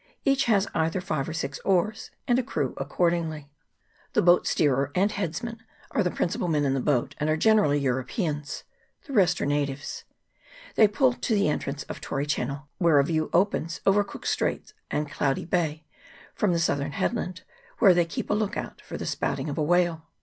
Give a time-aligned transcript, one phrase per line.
[0.25, 3.51] Each has either five or six oars, and a crew accordingly.
[4.13, 5.59] The boat steerer and headsmen
[5.91, 8.63] are the principal men in the boat, and are generally Europeans;
[9.05, 10.03] the rest are natives.
[10.73, 14.73] They pull to the entrance of Tory Channel, where a view opens over Cook's Straits
[14.89, 15.85] and Cloudy Bay
[16.33, 17.43] from the southern head land,
[17.77, 20.07] where they keep a "look out" for the spouting of a whale.